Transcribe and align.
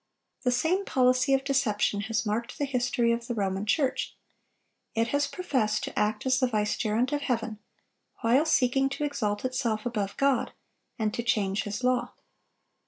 The 0.41 0.49
same 0.51 0.83
policy 0.83 1.31
of 1.35 1.43
deception 1.43 2.01
has 2.09 2.25
marked 2.25 2.57
the 2.57 2.65
history 2.65 3.11
of 3.11 3.27
the 3.27 3.35
Roman 3.35 3.67
Church. 3.67 4.15
It 4.95 5.09
has 5.09 5.27
professed 5.27 5.83
to 5.83 5.99
act 5.99 6.25
as 6.25 6.39
the 6.39 6.47
vicegerent 6.47 7.11
of 7.13 7.21
Heaven, 7.21 7.59
while 8.21 8.45
seeking 8.47 8.89
to 8.89 9.03
exalt 9.03 9.45
itself 9.45 9.85
above 9.85 10.17
God, 10.17 10.53
and 10.97 11.13
to 11.13 11.21
change 11.21 11.65
His 11.65 11.83
law. 11.83 12.13